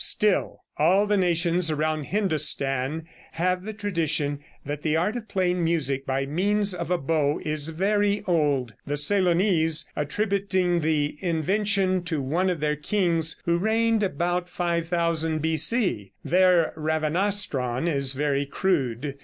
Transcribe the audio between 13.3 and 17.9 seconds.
who reigned about 5000 B.C. Their ravanastron